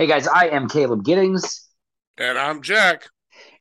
[0.00, 1.68] Hey guys, I am Caleb Giddings.
[2.16, 3.06] And I'm Jack.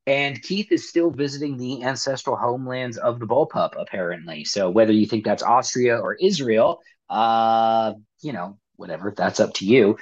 [0.07, 4.45] And Keith is still visiting the ancestral homelands of the bullpup, apparently.
[4.45, 6.79] So whether you think that's Austria or Israel,
[7.09, 7.91] uh,
[8.21, 9.97] you know, whatever, that's up to you.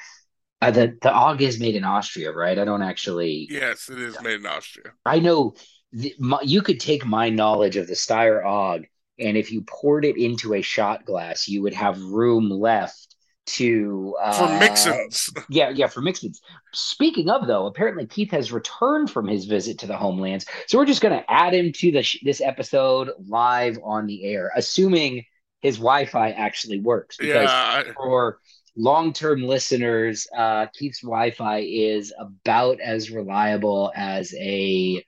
[0.61, 2.59] Uh, the the AUG is made in Austria, right?
[2.59, 3.47] I don't actually.
[3.49, 4.91] Yes, it is made in Austria.
[5.07, 5.55] I know
[5.91, 8.85] the, my, you could take my knowledge of the Steyr AUG,
[9.17, 13.06] and if you poured it into a shot glass, you would have room left
[13.47, 15.29] to uh, for mixins.
[15.49, 16.39] Yeah, yeah, for mixins.
[16.73, 20.85] Speaking of though, apparently Keith has returned from his visit to the homelands, so we're
[20.85, 25.23] just going to add him to the sh- this episode live on the air, assuming
[25.61, 27.17] his Wi-Fi actually works.
[27.17, 27.83] Because yeah.
[27.95, 28.39] for
[28.75, 35.03] long-term listeners, uh, Keith's Wi-Fi is about as reliable as a.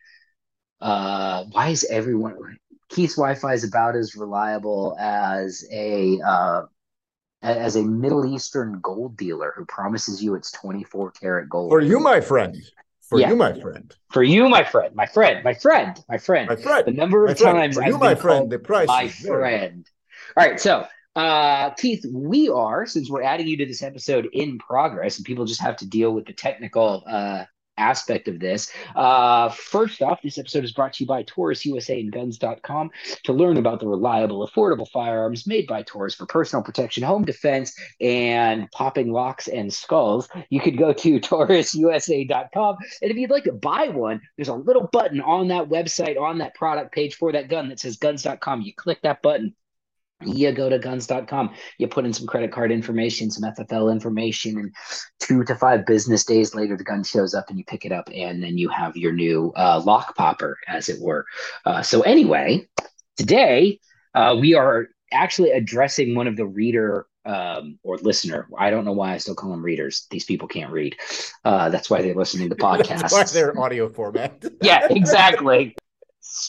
[0.81, 2.57] Uh, why is everyone?
[2.89, 6.63] Keith's Wi-Fi is about as reliable as a uh,
[7.41, 11.71] as a Middle Eastern gold dealer who promises you it's 24 karat gold.
[11.71, 12.55] For you, my friend.
[13.01, 13.29] For yeah.
[13.29, 13.95] you, my friend.
[14.11, 14.95] For you, my friend.
[14.95, 15.43] My friend.
[15.43, 16.03] My friend.
[16.07, 16.49] My friend.
[16.49, 16.85] My friend.
[16.85, 18.51] The number of times For you, my friend.
[18.51, 18.87] The price.
[18.87, 19.89] My friend.
[20.37, 20.59] All right.
[20.59, 25.25] So, uh, Keith, we are, since we're adding you to this episode in progress, and
[25.25, 27.45] people just have to deal with the technical uh,
[27.79, 28.71] aspect of this.
[28.95, 32.91] Uh, first off, this episode is brought to you by Taurus USA and Guns.com.
[33.23, 37.73] To learn about the reliable, affordable firearms made by Taurus for personal protection, home defense,
[38.01, 42.77] and popping locks and skulls, you could go to TaurusUSA.com.
[43.01, 46.37] And if you'd like to buy one, there's a little button on that website, on
[46.39, 48.61] that product page for that gun that says Guns.com.
[48.61, 49.55] You click that button
[50.25, 54.75] you go to guns.com you put in some credit card information some ffl information and
[55.19, 58.09] two to five business days later the gun shows up and you pick it up
[58.13, 61.25] and then you have your new uh, lock popper as it were.
[61.65, 62.67] Uh, so anyway
[63.17, 63.79] today
[64.15, 68.93] uh, we are actually addressing one of the reader um, or listener i don't know
[68.93, 70.95] why i still call them readers these people can't read
[71.45, 74.43] uh, that's why they're listening to podcasts that's why they're audio format.
[74.61, 75.75] Yeah exactly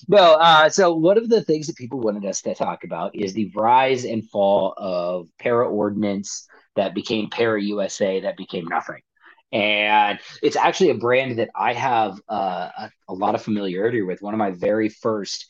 [0.09, 3.33] no, uh, so one of the things that people wanted us to talk about is
[3.33, 6.47] the rise and fall of para ordnance
[6.77, 9.01] that became para USA that became nothing.
[9.53, 14.23] And it's actually a brand that I have uh, a, a lot of familiarity with.
[14.23, 15.47] One of my very first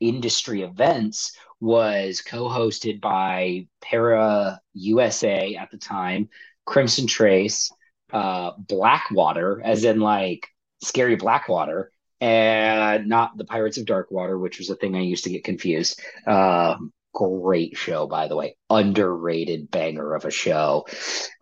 [0.00, 6.28] industry events was co-hosted by Para USA at the time,
[6.66, 7.70] Crimson Trace,
[8.12, 10.46] uh, Blackwater, as in like
[10.82, 11.90] scary Blackwater,
[12.20, 16.00] and not the Pirates of Darkwater, which was a thing I used to get confused.
[16.26, 16.76] Uh,
[17.14, 20.86] great show, by the way, underrated banger of a show.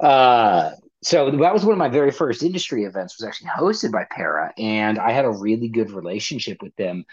[0.01, 0.71] Uh,
[1.03, 3.19] so that was one of my very first industry events.
[3.19, 7.05] Was actually hosted by Para, and I had a really good relationship with them.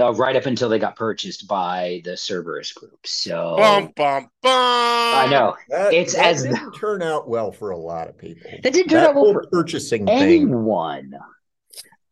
[0.00, 3.06] Uh, right up until they got purchased by the Cerberus group.
[3.06, 4.50] So bum, bum, bum.
[4.50, 8.50] I know that, it's that as didn't turn out well for a lot of people.
[8.62, 11.10] That didn't turn that out well for purchasing anyone.
[11.10, 11.20] Thing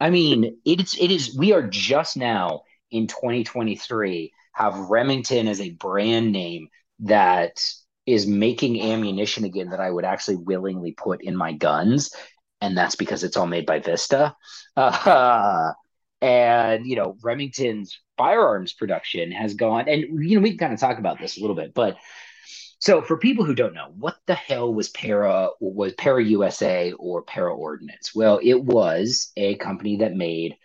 [0.00, 5.70] I mean, it's it is we are just now in 2023 have Remington as a
[5.70, 6.68] brand name
[7.00, 7.62] that
[8.06, 12.14] is making ammunition again that I would actually willingly put in my guns,
[12.60, 14.34] and that's because it's all made by Vista.
[14.76, 15.72] Uh,
[16.22, 20.80] and you know, Remington's firearms production has gone, and you know, we can kind of
[20.80, 21.96] talk about this a little bit, but
[22.80, 27.20] so, for people who don't know, what the hell was Para was Para USA or
[27.22, 28.14] Para Ordnance?
[28.14, 30.56] Well, it was a company that made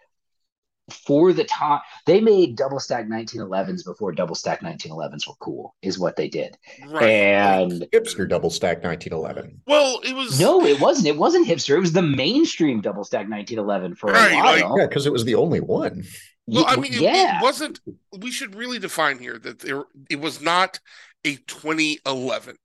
[0.92, 5.98] for the time they made double stack 1911s before double stack 1911s were cool is
[5.98, 6.56] what they did
[6.88, 7.10] right.
[7.10, 11.80] and hipster double stack 1911 well it was no it wasn't it wasn't hipster it
[11.80, 15.26] was the mainstream double stack 1911 for right, a while like, yeah because it was
[15.26, 16.04] the only one
[16.46, 17.38] well i mean yeah.
[17.38, 17.80] it, it wasn't
[18.20, 20.80] we should really define here that there it was not
[21.26, 22.56] a 2011.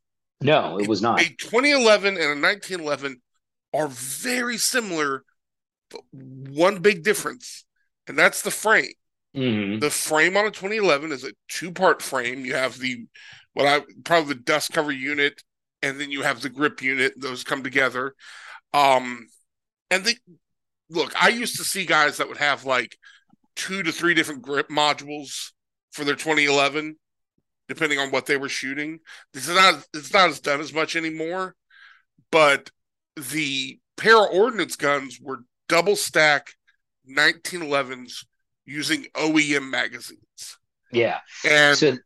[0.42, 1.20] No, it was not.
[1.20, 3.20] A 2011 and a 1911
[3.74, 5.24] are very similar,
[5.90, 7.64] but one big difference,
[8.06, 8.92] and that's the frame.
[9.36, 9.78] Mm-hmm.
[9.78, 12.44] The frame on a 2011 is a two part frame.
[12.44, 13.06] You have the
[13.52, 15.42] what I probably the dust cover unit,
[15.82, 17.14] and then you have the grip unit.
[17.16, 18.14] Those come together.
[18.72, 19.26] Um,
[19.90, 20.16] and the
[20.88, 22.96] look, I used to see guys that would have like
[23.56, 25.52] two to three different grip modules
[25.92, 26.96] for their 2011
[27.70, 28.98] depending on what they were shooting.
[29.32, 31.54] This is not it's not as done as much anymore,
[32.32, 32.70] but
[33.16, 36.54] the para ordnance guns were double stack
[37.08, 38.24] 1911s
[38.66, 40.58] using OEM magazines.
[40.90, 41.18] Yeah.
[41.48, 42.00] And so, and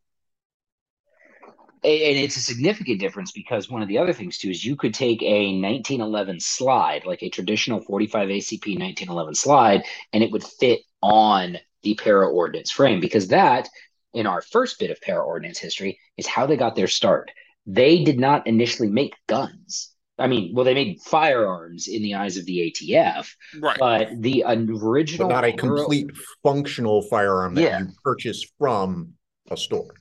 [1.83, 5.23] it's a significant difference because one of the other things too is you could take
[5.23, 9.83] a 1911 slide, like a traditional 45 ACP 1911 slide,
[10.13, 13.69] and it would fit on the para ordnance frame because that
[14.15, 17.31] in our first bit of para ordnance history is how they got their start.
[17.67, 19.91] They did not initially make guns.
[20.19, 23.29] I mean, well, they made firearms in the eyes of the ATF,
[23.61, 23.77] right?
[23.79, 26.11] But the original, but not a complete
[26.43, 27.81] functional firearm that yeah.
[27.81, 29.15] you purchase from
[29.51, 29.93] a store.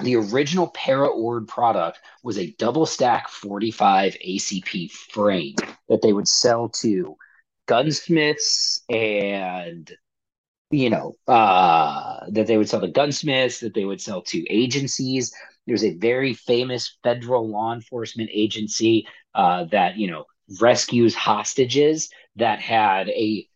[0.00, 5.56] The original Para Ord product was a double stack 45 ACP frame
[5.88, 7.16] that they would sell to
[7.66, 9.90] gunsmiths and
[10.70, 15.32] you know uh, that they would sell to gunsmiths that they would sell to agencies
[15.66, 20.24] there's a very famous federal law enforcement agency uh, that you know
[20.60, 23.46] rescues hostages that had a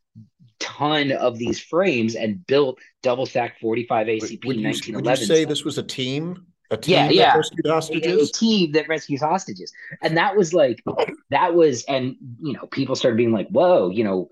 [0.59, 5.05] ton of these frames and built double stack 45 ACP would you, 1911.
[5.05, 6.47] Would you say this was a team?
[6.71, 7.37] A team yeah, yeah.
[7.37, 8.21] rescued hostages?
[8.21, 9.73] A, a, team that rescues hostages.
[10.03, 10.83] And that was like,
[11.31, 14.31] that was, and, you know, people started being like, whoa, you know,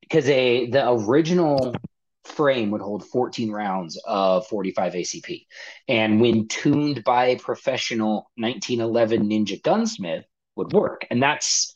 [0.00, 1.74] because a the original
[2.28, 5.46] frame would hold 14 rounds of 45 ACP.
[5.88, 10.24] And when tuned by a professional 1911 Ninja gunsmith
[10.56, 11.06] would work.
[11.10, 11.74] And that's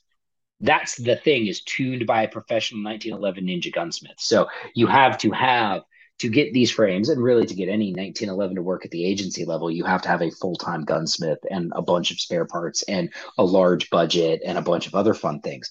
[0.61, 4.17] that's the thing is tuned by a professional 1911 Ninja gunsmith.
[4.19, 5.83] So you have to have
[6.21, 9.45] to get these frames and really to get any 1911 to work at the agency
[9.45, 13.13] level, you have to have a full-time gunsmith and a bunch of spare parts and
[13.39, 15.69] a large budget and a bunch of other fun things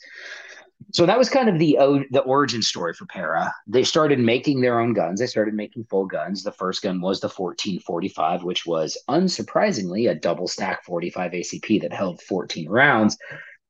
[0.91, 1.77] so that was kind of the
[2.11, 3.53] the origin story for Para.
[3.67, 5.19] They started making their own guns.
[5.19, 6.43] They started making full guns.
[6.43, 11.93] The first gun was the 1445, which was unsurprisingly a double stack 45 ACP that
[11.93, 13.17] held 14 rounds.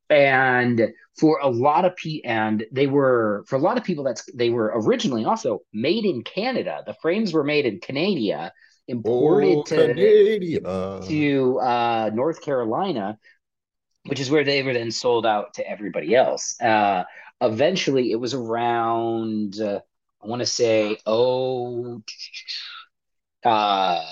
[0.10, 4.26] And for a lot of people, and they were for a lot of people that's
[4.34, 6.84] they were originally also made in Canada.
[6.86, 8.52] The frames were made in Canada,
[8.88, 13.18] imported oh, to to uh, North Carolina,
[14.06, 16.60] which is where they were then sold out to everybody else.
[16.62, 17.04] Uh,
[17.40, 19.80] eventually, it was around, uh,
[20.24, 22.02] I want to say, oh,
[23.44, 24.04] uh,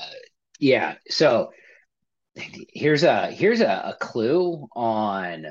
[0.59, 0.95] yeah.
[1.09, 1.51] So
[2.35, 5.45] here's a here's a, a clue on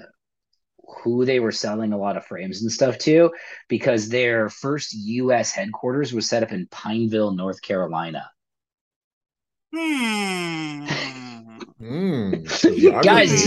[1.02, 3.31] who they were selling a lot of frames and stuff to,
[3.69, 5.52] because their first U.S.
[5.52, 8.31] headquarters was set up in Pineville, North Carolina.
[9.75, 11.18] Hmm.
[11.81, 13.46] Mm, guys,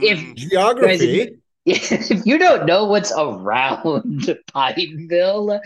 [0.00, 1.26] if geography,
[1.66, 5.60] guys, if you don't know what's around Pineville,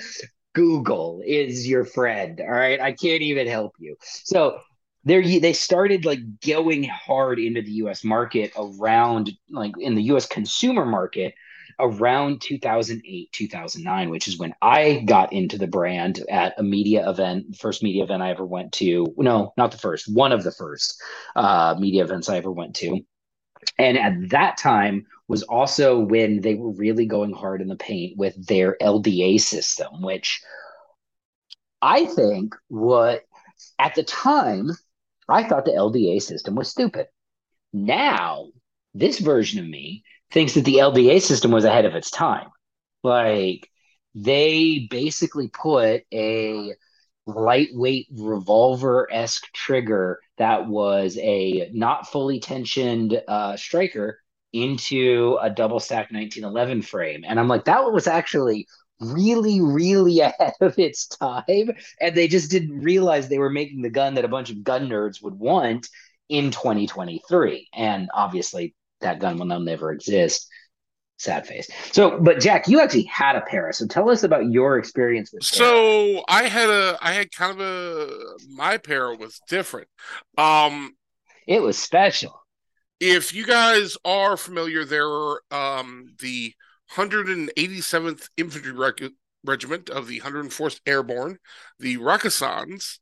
[0.55, 2.41] Google is your friend.
[2.41, 3.97] All right, I can't even help you.
[4.25, 4.59] So
[5.05, 8.03] there, they started like going hard into the U.S.
[8.05, 10.27] market around like in the U.S.
[10.27, 11.35] consumer market
[11.79, 17.57] around 2008 2009 which is when i got into the brand at a media event
[17.57, 19.07] first media event i ever went to.
[19.17, 21.01] No not the first one of the first
[21.35, 23.01] uh, media events i ever went to.
[23.79, 28.17] And at that time was also when they were really going hard in the paint
[28.17, 30.43] with their lda system which
[31.83, 33.23] i think what
[33.79, 34.71] at the time
[35.29, 37.07] i thought the lda system was stupid.
[37.73, 38.49] Now
[38.99, 42.49] this version of me thinks that the LDA system was ahead of its time.
[43.03, 43.69] Like
[44.15, 46.73] they basically put a
[47.27, 54.21] lightweight revolver esque trigger that was a not fully tensioned uh, striker
[54.53, 57.25] into a double stack 1911 frame.
[57.27, 58.67] And I'm like, that was actually
[59.01, 61.71] really, really ahead of its time.
[62.01, 64.89] And they just didn't realize they were making the gun that a bunch of gun
[64.89, 65.89] nerds would want
[66.29, 67.69] in 2023.
[67.75, 70.49] And obviously, that gun will never exist.
[71.19, 71.71] Sad face.
[71.93, 73.73] So, but Jack, you actually had a Para.
[73.73, 75.43] So tell us about your experience with.
[75.43, 75.59] Para.
[75.59, 78.11] So I had a, I had kind of a,
[78.51, 79.89] my Para was different.
[80.37, 80.95] Um,
[81.47, 82.39] it was special.
[83.01, 86.55] If you guys are familiar, there were um the
[86.95, 89.13] 187th Infantry Reg-
[89.45, 91.39] Regiment of the 104th Airborne,
[91.79, 92.99] the Rakkasans,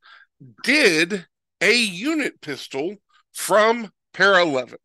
[0.63, 1.27] did
[1.61, 2.95] a unit pistol
[3.33, 4.77] from Para 11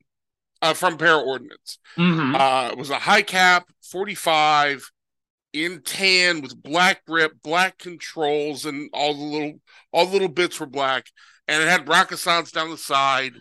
[0.62, 1.78] uh, from Para Ordnance.
[1.96, 2.34] Mm-hmm.
[2.34, 4.90] Uh, it was a high cap 45
[5.52, 9.60] in tan with black grip, black controls, and all the little
[9.92, 11.06] all the little bits were black.
[11.48, 13.32] And it had Rakkasans down the side.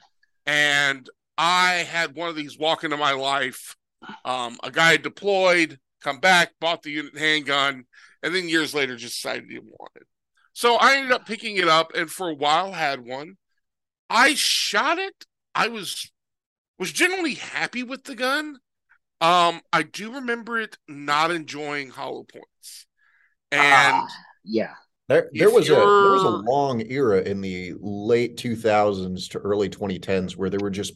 [0.45, 1.07] And
[1.37, 3.75] I had one of these walk into my life.
[4.25, 7.85] Um, a guy had deployed, come back, bought the unit handgun,
[8.23, 10.07] and then years later just decided he it.
[10.53, 13.37] So I ended up picking it up and for a while had one.
[14.09, 15.25] I shot it.
[15.53, 16.11] I was
[16.79, 18.59] was generally happy with the gun.
[19.21, 22.87] Um, I do remember it not enjoying hollow points,
[23.51, 24.07] and uh,
[24.45, 24.73] yeah,
[25.09, 29.39] there there was a there was a long era in the late two thousands to
[29.39, 30.93] early twenty tens where there were just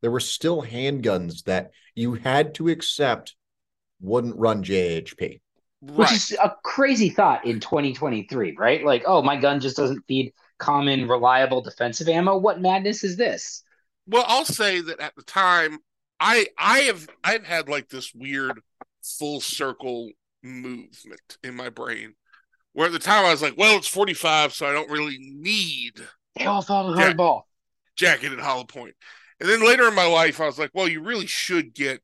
[0.00, 3.36] there were still handguns that you had to accept
[4.00, 5.40] wouldn't run JHP.
[5.82, 5.98] Right.
[5.98, 8.84] Which is a crazy thought in 2023, right?
[8.84, 12.36] Like, oh, my gun just doesn't feed common, reliable defensive ammo.
[12.36, 13.62] What madness is this?
[14.06, 15.78] Well, I'll say that at the time,
[16.20, 18.60] I I have I've had like this weird
[19.02, 20.10] full circle
[20.42, 22.14] movement in my brain
[22.72, 25.94] where at the time I was like, well, it's 45, so I don't really need
[26.36, 27.42] they all fall to jack- hardball.
[27.96, 28.94] Jacketed hollow point.
[29.40, 32.00] And then later in my life, I was like, well, you really should get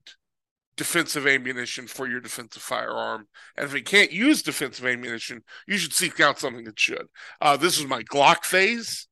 [0.77, 3.29] defensive ammunition for your defensive firearm.
[3.57, 7.07] And if you can't use defensive ammunition, you should seek out something that should.
[7.41, 9.09] Uh, this was my Glock phase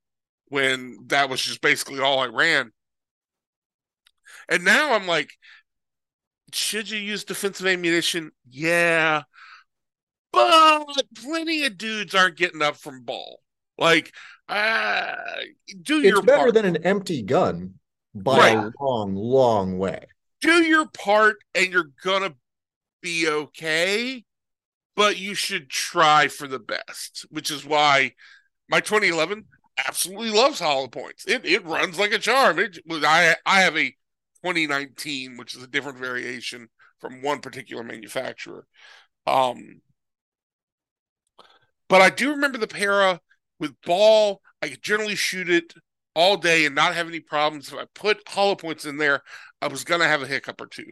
[0.47, 2.71] when that was just basically all I ran.
[4.51, 5.31] And now I'm like,
[6.51, 8.31] should you use defensive ammunition?
[8.49, 9.23] Yeah.
[10.33, 13.39] But plenty of dudes aren't getting up from ball.
[13.77, 14.13] Like,
[14.49, 15.15] uh,
[15.81, 16.03] do your part.
[16.03, 16.53] it's your better part.
[16.53, 17.75] than an empty gun
[18.13, 18.57] by right.
[18.57, 20.05] a long, long way.
[20.41, 22.35] Do your part, and you're gonna
[23.01, 24.25] be okay.
[24.97, 28.13] But you should try for the best, which is why
[28.69, 29.45] my 2011
[29.87, 31.25] absolutely loves hollow points.
[31.25, 32.59] It it runs like a charm.
[32.59, 33.95] It I I have a
[34.43, 36.67] 2019, which is a different variation
[36.99, 38.65] from one particular manufacturer.
[39.27, 39.81] Um,
[41.89, 43.19] but I do remember the para
[43.59, 44.41] with ball.
[44.61, 45.73] I could generally shoot it
[46.15, 47.69] all day and not have any problems.
[47.69, 49.21] If I put hollow points in there,
[49.61, 50.85] I was gonna have a hiccup or two.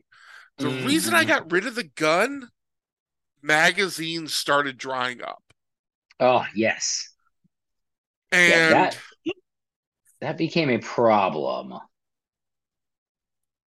[0.57, 0.87] The mm-hmm.
[0.87, 2.49] reason I got rid of the gun,
[3.41, 5.43] magazines started drying up.
[6.19, 7.13] Oh yes,
[8.31, 8.97] and yeah, that,
[10.21, 11.79] that became a problem.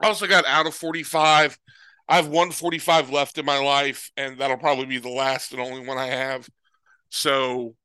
[0.02, 1.58] I also got out of 45.
[2.08, 5.62] I have one 45 left in my life, and that'll probably be the last and
[5.62, 6.50] only one I have.
[7.10, 7.76] So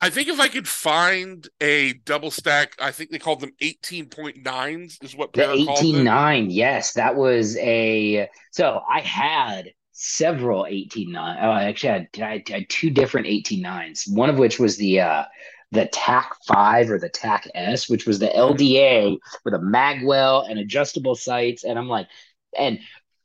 [0.00, 5.02] I think if I could find a double stack, I think they called them 18.9s,
[5.02, 6.46] is what the 18.9.
[6.50, 8.28] Yes, that was a.
[8.52, 11.38] So I had several 18.9.
[11.42, 15.00] Oh, I actually had, I had two different 18.9s, one of which was the.
[15.00, 15.24] uh
[15.72, 20.58] the TAC 5 or the TAC S, which was the LDA with a magwell and
[20.58, 21.64] adjustable sights.
[21.64, 22.08] And I'm like,
[22.56, 22.78] and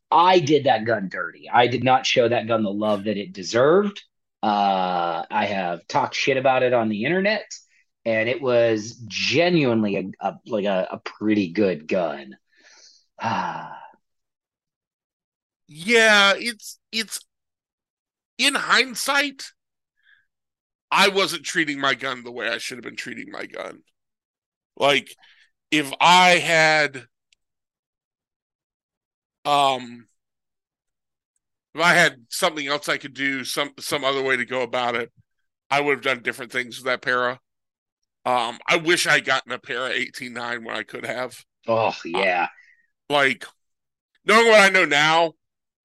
[0.10, 1.50] I did that gun dirty.
[1.50, 4.04] I did not show that gun the love that it deserved.
[4.44, 7.46] Uh, I have talked shit about it on the internet,
[8.06, 12.36] and it was genuinely a, a like a, a pretty good gun.
[13.22, 13.70] yeah,
[15.68, 17.20] it's it's
[18.40, 19.52] in hindsight,
[20.92, 23.82] I wasn't treating my gun the way I should have been treating my gun.
[24.76, 25.16] Like
[25.72, 27.06] if I had
[29.46, 30.08] um
[31.74, 34.96] if I had something else I could do, some some other way to go about
[34.96, 35.12] it,
[35.70, 37.40] I would have done different things with that para.
[38.26, 41.44] Um, I wish I gotten a para 18.9 when I could have.
[41.68, 42.48] Oh yeah.
[43.10, 43.46] Uh, like
[44.26, 45.34] knowing what I know now,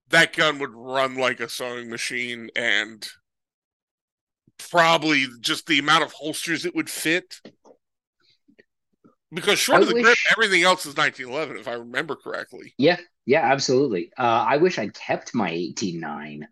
[0.09, 3.09] that gun would run like a sewing machine and
[4.59, 7.41] probably just the amount of holsters it would fit.
[9.33, 10.05] Because short I of the wish...
[10.05, 12.75] grip, everything else is 1911, if I remember correctly.
[12.79, 14.13] Yeah, yeah, absolutely.
[14.17, 16.43] Uh, I wish I kept my 18.9,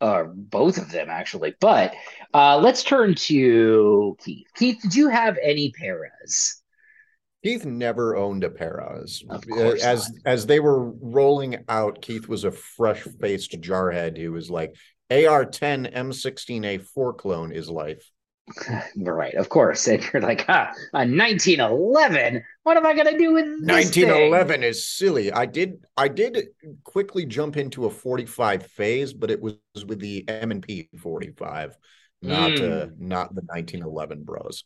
[0.00, 1.54] uh, both of them actually.
[1.60, 1.94] But
[2.34, 4.46] uh, let's turn to Keith.
[4.56, 6.62] Keith, did you have any paras?
[7.44, 9.22] Keith never owned a paras.
[9.30, 10.20] As not.
[10.24, 14.74] as they were rolling out, Keith was a fresh faced jarhead who was like,
[15.10, 18.10] AR-10 M16A4 clone is life.
[18.96, 19.88] right, of course.
[19.88, 22.44] And you're like, ah, a 1911.
[22.62, 25.32] What am I gonna do with 1911 is silly.
[25.32, 26.48] I did I did
[26.84, 31.76] quickly jump into a 45 phase, but it was with the M and P 45,
[32.22, 32.82] not mm.
[32.82, 34.64] uh, not the 1911 bros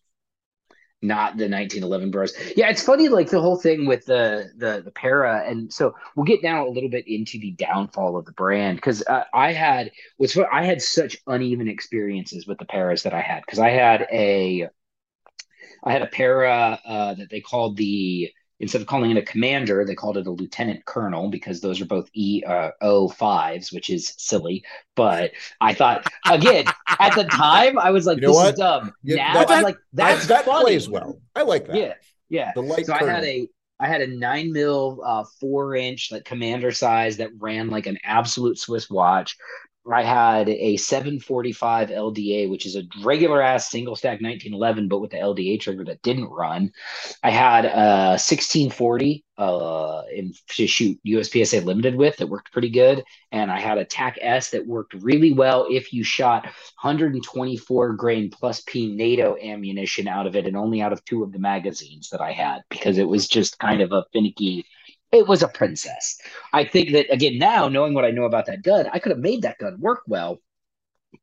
[1.02, 2.34] not the 1911 bros.
[2.56, 6.24] Yeah, it's funny, like the whole thing with the the the para, and so we'll
[6.24, 9.92] get now a little bit into the downfall of the brand because uh, I had
[10.18, 14.06] what's I had such uneven experiences with the paras that I had because I had
[14.12, 14.68] a
[15.82, 19.84] I had a para uh, that they called the instead of calling it a commander,
[19.84, 23.90] they called it a lieutenant colonel because those are both E uh, O fives, which
[23.90, 24.64] is silly.
[24.94, 26.66] But I thought again
[26.98, 28.54] at the time I was like, you know "This what?
[28.54, 30.64] is dumb." Yeah, now that, I'm like, "That's that funny.
[30.64, 31.76] plays well." I like that.
[31.76, 31.94] Yeah,
[32.28, 32.52] yeah.
[32.54, 32.86] The light.
[32.86, 33.08] So colonel.
[33.08, 33.48] I had a
[33.80, 37.98] I had a nine mil uh, four inch like commander size that ran like an
[38.04, 39.36] absolute Swiss watch.
[39.90, 45.10] I had a 745 LDA, which is a regular ass single stack 1911, but with
[45.10, 46.72] the LDA trigger that didn't run.
[47.22, 53.02] I had a 1640 uh, in, to shoot USPSA limited with that worked pretty good,
[53.32, 58.30] and I had a TAC S that worked really well if you shot 124 grain
[58.30, 62.10] plus P NATO ammunition out of it, and only out of two of the magazines
[62.10, 64.66] that I had because it was just kind of a finicky
[65.12, 66.18] it was a princess.
[66.52, 69.18] I think that again now, knowing what I know about that gun, I could have
[69.18, 70.38] made that gun work well.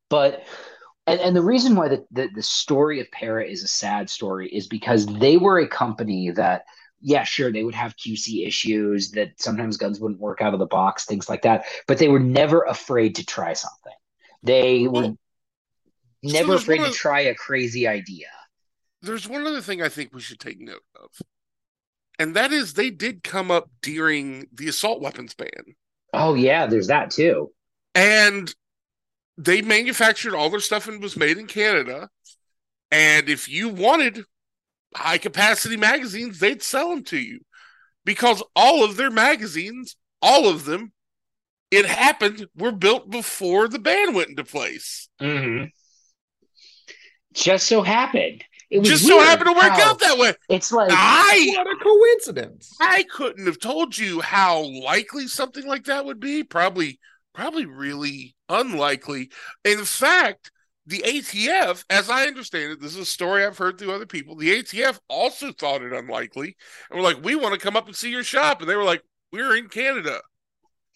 [0.10, 0.46] But
[1.06, 4.50] and, and the reason why the, the, the story of Para is a sad story
[4.50, 6.66] is because they were a company that
[7.00, 10.66] yeah, sure, they would have QC issues that sometimes guns wouldn't work out of the
[10.66, 11.66] box, things like that.
[11.88, 13.94] But they were never afraid to try something.
[14.42, 15.18] They were well,
[16.24, 18.28] never so afraid to try a crazy idea.
[19.02, 21.12] There's one other thing I think we should take note of.
[22.20, 25.76] And that is they did come up during the assault weapons ban.
[26.14, 27.52] Oh yeah, there's that too.
[27.94, 28.54] And
[29.38, 32.10] they manufactured all their stuff and was made in Canada.
[32.92, 34.24] And if you wanted
[34.96, 37.42] high capacity magazines, they'd sell them to you
[38.06, 40.94] because all of their magazines, all of them,
[41.70, 45.10] it happened, were built before the ban went into place.
[45.22, 45.66] Mm-hmm.
[47.34, 48.44] Just so happened.
[48.70, 50.34] It just so happened to work out that way.
[50.50, 52.76] It's like I what a coincidence.
[52.82, 56.44] I couldn't have told you how likely something like that would be.
[56.44, 57.00] Probably,
[57.34, 59.30] probably really unlikely.
[59.64, 60.52] In fact,
[60.86, 64.36] the ATF, as I understand it, this is a story I've heard through other people.
[64.36, 66.56] The ATF also thought it unlikely
[66.90, 68.84] and were like, "We want to come up and see your shop," and they were
[68.84, 70.22] like, "We're in Canada."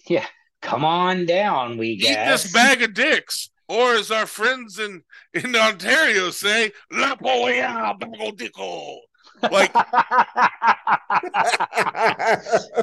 [0.08, 0.26] Yeah,
[0.62, 1.78] come on down.
[1.78, 7.16] We eat this bag of dicks, or as our friends in in Ontario say, "La
[7.16, 7.96] poya
[8.36, 9.00] dico."
[9.44, 9.72] Like,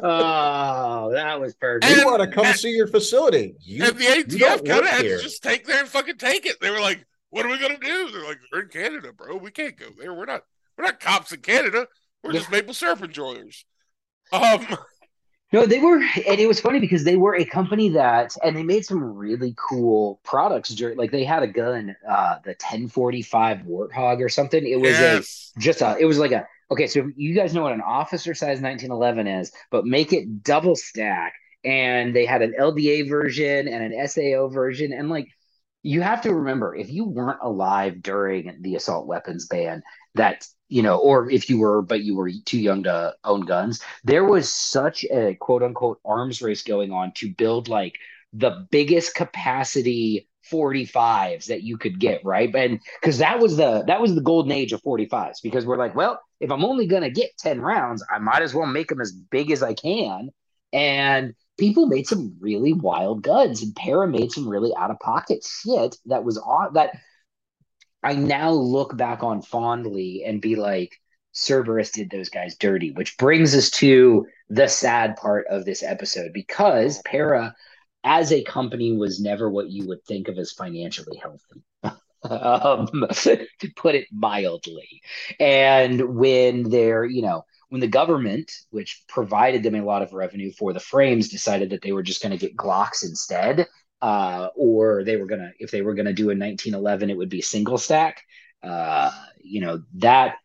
[0.02, 1.95] oh, that was perfect.
[1.95, 3.54] You want to come and, see your facility?
[3.61, 6.59] You, and the ATF kind of had to just take there and fucking take it.
[6.61, 9.37] They were like, "What are we gonna do?" They're like, "We're in Canada, bro.
[9.37, 10.14] We can't go there.
[10.14, 10.42] We're not.
[10.76, 11.87] We're not cops in Canada.
[12.25, 13.64] We're just maple syrup enjoyers."
[14.33, 14.66] Um.
[15.50, 18.62] No, they were, and it was funny because they were a company that, and they
[18.62, 20.69] made some really cool products.
[20.71, 24.67] During, like they had a gun, uh, the 1045 Warthog or something.
[24.67, 25.52] It was yes.
[25.57, 26.87] a just a, it was like a okay.
[26.87, 31.35] So you guys know what an officer size 1911 is, but make it double stack.
[31.64, 35.28] And they had an LDA version and an SAO version, and like
[35.83, 39.83] you have to remember, if you weren't alive during the assault weapons ban,
[40.18, 43.80] that you know, or if you were, but you were too young to own guns,
[44.04, 47.94] there was such a quote unquote arms race going on to build like
[48.32, 52.54] the biggest capacity 45s that you could get, right?
[52.54, 55.95] And because that was the that was the golden age of 45s, because we're like,
[55.95, 59.12] well, if I'm only gonna get 10 rounds, I might as well make them as
[59.12, 60.30] big as I can.
[60.73, 65.45] And people made some really wild guns, and Para made some really out of pocket
[65.45, 66.93] shit that was on that
[68.02, 71.00] I now look back on fondly and be like,
[71.32, 76.32] Cerberus did those guys dirty, which brings us to the sad part of this episode
[76.32, 77.54] because Para,
[78.04, 81.63] as a company, was never what you would think of as financially healthy.
[82.28, 85.02] um, to put it mildly.
[85.39, 90.50] And when they're, you know, when the government, which provided them a lot of revenue
[90.52, 93.67] for the frames, decided that they were just going to get Glocks instead,
[94.00, 97.41] uh, or they were gonna if they were gonna do a 1911, it would be
[97.41, 98.23] single stack.
[98.63, 100.37] Uh, you know that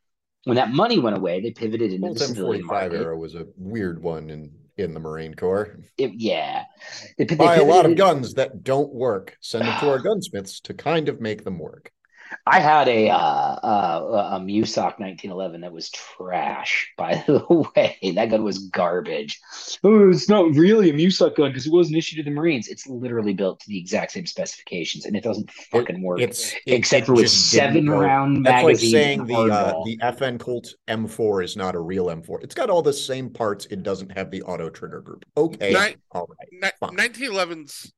[0.45, 2.93] when that money went away, they pivoted into well, the civilian market.
[2.93, 5.77] era was a weird one in in the Marine Corps.
[5.97, 6.63] It, yeah,
[7.17, 9.37] they, they buy a lot of guns that don't work.
[9.39, 11.91] Send them to our gunsmiths to kind of make them work.
[12.45, 16.91] I had a uh, uh, a Musoc 1911 that was trash.
[16.97, 17.43] By the
[17.75, 19.39] way, that gun was garbage.
[19.83, 22.67] Oh, it's not really a Musoc gun because it wasn't issued to the Marines.
[22.67, 26.21] It's literally built to the exact same specifications, and it doesn't fucking work.
[26.21, 29.97] It's, it, except it for with seven round magazine That's like saying the uh, the
[29.97, 32.43] FN Colt M4 is not a real M4.
[32.43, 33.65] It's got all the same parts.
[33.67, 35.25] It doesn't have the auto trigger group.
[35.35, 36.73] Okay, Nin- all right.
[36.81, 37.91] Ni- 1911s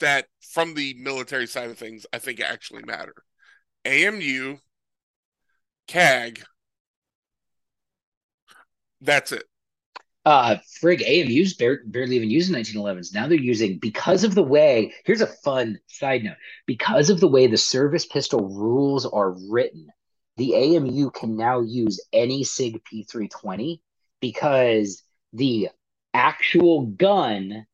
[0.00, 3.14] that from the military side of things, I think actually matter
[3.84, 4.58] AMU,
[5.86, 6.42] CAG.
[9.00, 9.44] That's it.
[10.26, 13.14] Uh, frig, AMU's bar- barely even using 1911s.
[13.14, 14.92] Now they're using because of the way.
[15.04, 19.88] Here's a fun side note: because of the way the service pistol rules are written,
[20.36, 23.80] the AMU can now use any SIG P320
[24.20, 25.70] because the
[26.12, 27.66] actual gun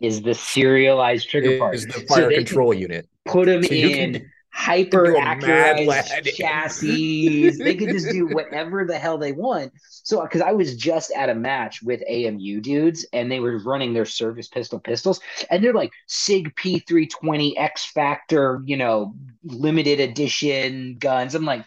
[0.00, 1.76] is the serialized trigger part.
[1.76, 3.08] Is the fire so control unit.
[3.24, 4.12] Put them so in.
[4.12, 7.50] Can, hyper accurate chassis.
[7.50, 9.72] they could just do whatever the hell they want.
[9.90, 13.92] So, because I was just at a match with AMU dudes and they were running
[13.92, 20.96] their service pistol pistols, and they're like SIG P320 X Factor, you know, limited edition
[20.98, 21.34] guns.
[21.34, 21.64] I'm like,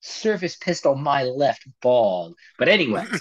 [0.00, 2.34] service pistol, my left ball.
[2.58, 3.04] But anyway.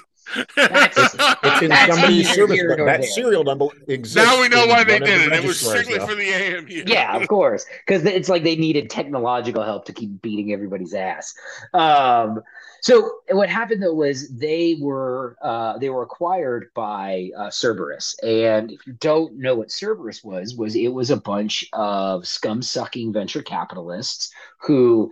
[0.56, 2.78] That's, it's in somebody's service book.
[2.86, 4.16] That serial number exists.
[4.16, 5.34] Now we know why they did it.
[5.34, 6.84] It was strictly for the AMU.
[6.86, 11.34] Yeah, of course, because it's like they needed technological help to keep beating everybody's ass.
[11.74, 12.42] Um,
[12.82, 18.72] so what happened though was they were uh, they were acquired by uh, Cerberus, and
[18.72, 23.14] if you don't know what Cerberus was, was it was a bunch of scum sucking
[23.14, 25.12] venture capitalists who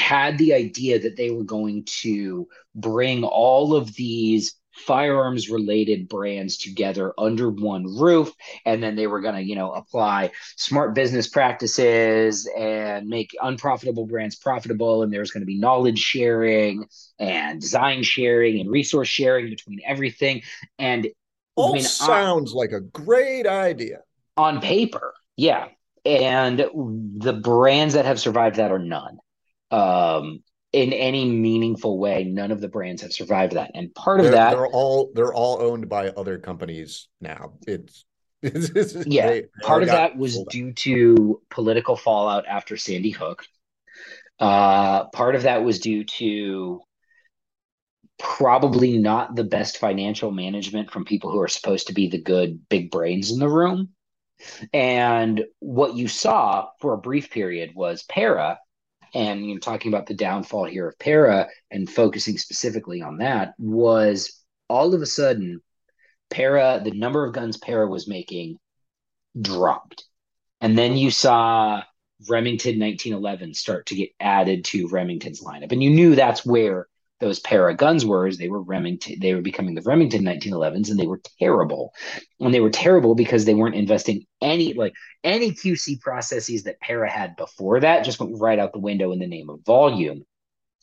[0.00, 6.56] had the idea that they were going to bring all of these firearms related brands
[6.56, 8.32] together under one roof
[8.64, 14.06] and then they were going to you know apply smart business practices and make unprofitable
[14.06, 16.86] brands profitable and there's going to be knowledge sharing
[17.18, 20.42] and design sharing and resource sharing between everything.
[20.78, 21.08] And
[21.56, 23.98] all sounds I, like a great idea.
[24.36, 25.68] On paper yeah.
[26.04, 29.18] And the brands that have survived that are none
[29.70, 33.72] um in any meaningful way none of the brands have survived that.
[33.74, 37.54] And part of they're, that they're all they're all owned by other companies now.
[37.66, 38.04] It's,
[38.42, 43.44] yeah they, part of that was due to political fallout after sandy hook.
[44.38, 46.80] Uh, part of that was due to
[48.18, 52.68] probably not the best financial management from people who are supposed to be the good
[52.68, 53.90] big brains in the room.
[54.72, 58.58] And what you saw for a brief period was para
[59.14, 63.54] and you know talking about the downfall here of para and focusing specifically on that
[63.58, 65.60] was all of a sudden
[66.30, 68.58] para the number of guns para was making
[69.38, 70.04] dropped.
[70.60, 71.82] And then you saw
[72.28, 75.72] remington 1911 start to get added to remington's lineup.
[75.72, 76.86] And you knew that's where
[77.20, 80.98] those para guns were is they were Remington, they were becoming the Remington 1911s, and
[80.98, 81.92] they were terrible.
[82.40, 87.10] And they were terrible because they weren't investing any like any QC processes that para
[87.10, 90.24] had before that just went right out the window in the name of volume.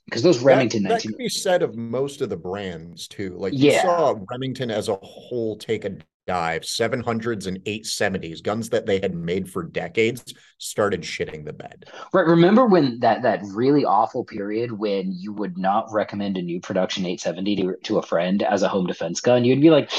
[0.08, 3.36] Because those Remington that, 19 that can be said of most of the brands too.
[3.38, 3.82] Like you yeah.
[3.82, 9.16] saw Remington as a whole take a dive 700s and 870s guns that they had
[9.16, 14.72] made for decades started shitting the bed right remember when that that really awful period
[14.72, 18.68] when you would not recommend a new production 870 to, to a friend as a
[18.68, 19.90] home defense gun you'd be like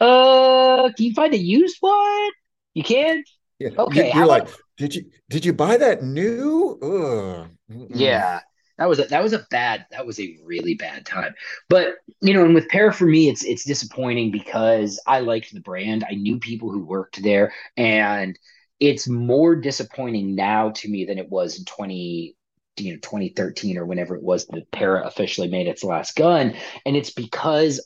[0.00, 2.30] uh can you find a used one
[2.74, 3.22] you can
[3.60, 3.70] yeah.
[3.78, 4.56] okay you're like about...
[4.76, 7.88] did you did you buy that new Ugh.
[7.90, 8.40] yeah
[8.78, 11.34] that was a that was a bad that was a really bad time.
[11.68, 15.60] But you know, and with Para for me, it's it's disappointing because I liked the
[15.60, 16.04] brand.
[16.08, 18.38] I knew people who worked there, and
[18.80, 22.34] it's more disappointing now to me than it was in 20
[22.76, 26.54] you know 2013 or whenever it was that Para officially made its last gun.
[26.86, 27.84] And it's because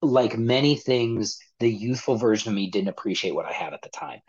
[0.00, 3.88] like many things, the youthful version of me didn't appreciate what I had at the
[3.88, 4.20] time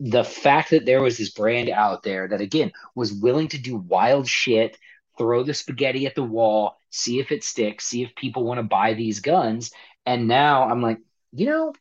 [0.00, 3.76] the fact that there was this brand out there that again was willing to do
[3.76, 4.76] wild shit
[5.18, 8.62] throw the spaghetti at the wall, see if it sticks, see if people want to
[8.62, 9.70] buy these guns.
[10.06, 10.98] And now I'm like,
[11.32, 11.72] you know,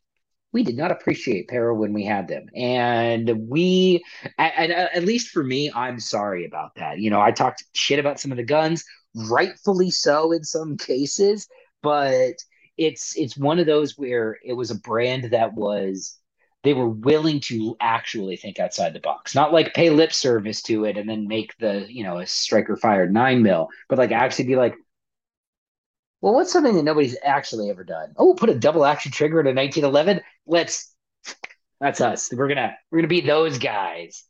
[0.52, 2.48] we did not appreciate Para when we had them.
[2.56, 4.04] And we,
[4.38, 7.00] at, uh, at, least for me, I'm sorry about that.
[7.00, 8.84] You know, I talked shit about some of the guns,
[9.30, 11.48] rightfully so in some cases,
[11.84, 12.34] but
[12.78, 16.18] it's it's one of those where it was a brand that was
[16.68, 20.84] they were willing to actually think outside the box, not like pay lip service to
[20.84, 24.44] it and then make the, you know, a striker fired nine mil, but like actually
[24.44, 24.76] be like,
[26.20, 28.14] well, what's something that nobody's actually ever done?
[28.18, 30.22] Oh, put a double action trigger in a 1911.
[30.46, 30.94] Let's,
[31.80, 32.34] that's us.
[32.34, 34.26] We're gonna, we're gonna be those guys.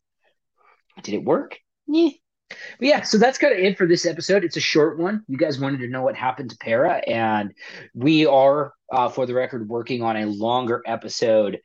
[1.01, 1.57] Did it work?
[1.87, 2.11] Yeah.
[2.49, 4.43] But yeah, so that's kind of it for this episode.
[4.43, 5.23] It's a short one.
[5.27, 7.51] You guys wanted to know what happened to Para, and
[7.95, 11.59] we are, uh, for the record, working on a longer episode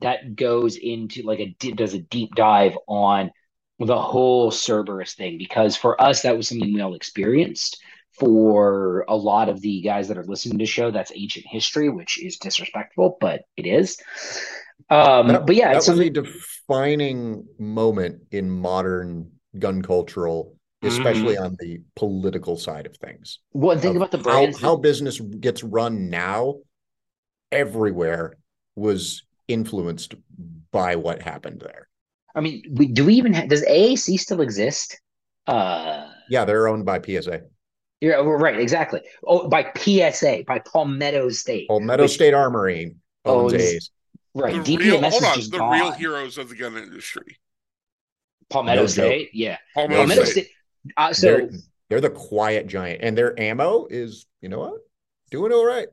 [0.00, 3.30] that goes into like a does a deep dive on
[3.78, 7.80] the whole Cerberus thing because for us that was something we all experienced.
[8.12, 11.88] For a lot of the guys that are listening to the show, that's ancient history,
[11.88, 13.96] which is disrespectful, but it is.
[14.90, 21.44] Um, that, but yeah, it's something a defining moment in modern gun cultural, especially mm-hmm.
[21.44, 23.38] on the political side of things.
[23.52, 26.56] Well, think about the how, how business gets run now
[27.52, 28.36] everywhere
[28.74, 30.14] was influenced
[30.70, 31.88] by what happened there.
[32.34, 35.00] I mean, we, do we even have, does AAC still exist?
[35.46, 37.42] Uh, yeah, they're owned by PSA.
[38.00, 39.00] Yeah, right, exactly.
[39.26, 41.68] Oh, by PSA, by Palmetto State.
[41.68, 43.90] Palmetto which, State Armory owns, owns
[44.34, 45.72] Right, the real, hold on, the gone.
[45.72, 47.38] real heroes of the gun industry.
[48.50, 49.56] Palmetto no State, yeah.
[49.74, 50.44] Palmetto, Palmetto State.
[50.44, 50.52] State.
[50.96, 51.50] Uh, so they're,
[51.88, 54.74] they're the quiet giant, and their ammo is, you know what,
[55.30, 55.88] doing all right.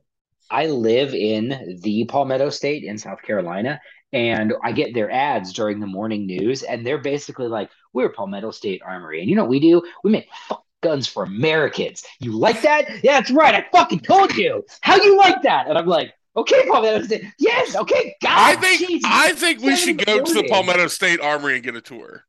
[0.50, 3.80] I live in the Palmetto State in South Carolina,
[4.12, 8.50] and I get their ads during the morning news, and they're basically like, "We're Palmetto
[8.50, 9.82] State Armory, and you know what we do?
[10.04, 12.04] We make fuck guns for Americans.
[12.20, 12.88] You like that?
[13.02, 13.54] Yeah, that's right.
[13.54, 14.64] I fucking told you.
[14.82, 17.24] How you like that?" And I'm like, "Okay, Palmetto State.
[17.38, 18.14] Yes, okay.
[18.22, 21.76] God, I think I think we should go to the Palmetto State Armory and get
[21.76, 22.24] a tour."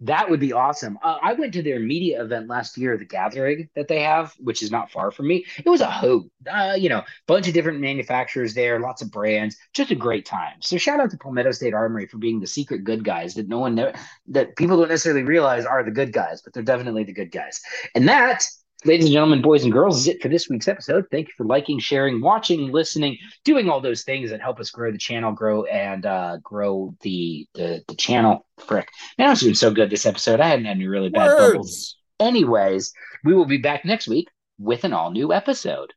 [0.00, 0.98] That would be awesome.
[1.02, 4.62] Uh, I went to their media event last year, the Gathering that they have, which
[4.62, 5.46] is not far from me.
[5.58, 6.30] It was a hoot.
[6.50, 10.54] Uh, you know, bunch of different manufacturers there, lots of brands, just a great time.
[10.60, 13.58] So shout out to Palmetto State Armory for being the secret good guys that no
[13.58, 13.74] one
[14.28, 17.60] that people don't necessarily realize are the good guys, but they're definitely the good guys.
[17.94, 18.44] And that
[18.86, 21.04] Ladies and gentlemen, boys and girls, is it for this week's episode.
[21.10, 24.90] Thank you for liking, sharing, watching, listening, doing all those things that help us grow
[24.90, 28.46] the channel, grow and uh, grow the, the the channel.
[28.58, 28.88] Frick,
[29.18, 30.40] man, I was doing so good this episode.
[30.40, 31.52] I hadn't had any really bad Words.
[31.52, 31.96] bubbles.
[32.20, 35.92] Anyways, we will be back next week with an all new episode.